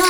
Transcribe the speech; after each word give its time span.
Count 0.00 0.09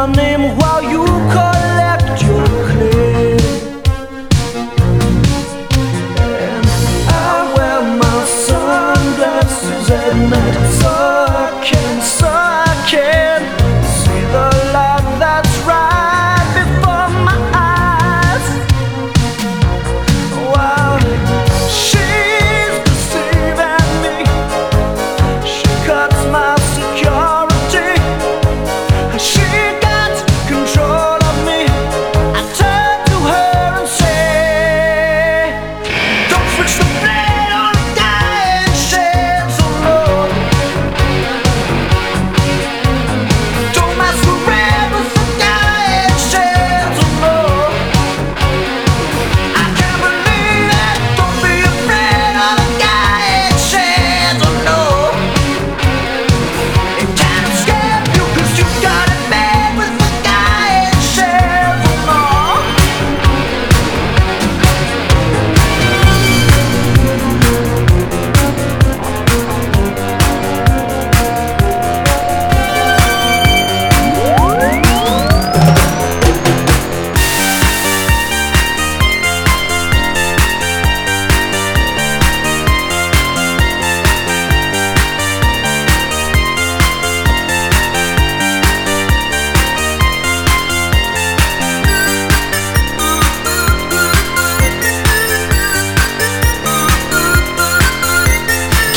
my 0.00 0.06
name 0.12 0.69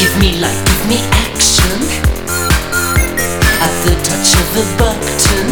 Give 0.04 0.20
me 0.20 0.38
life, 0.42 0.66
give 0.66 0.86
me 0.90 0.98
action. 1.14 1.80
At 3.64 3.74
the 3.86 3.96
touch 4.04 4.36
of 4.36 4.48
a 4.60 4.66
button, 4.78 5.48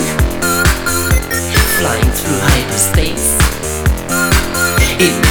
flying 1.79 2.11
through 2.11 2.39
hyperspace. 2.41 3.37
It 4.99 5.30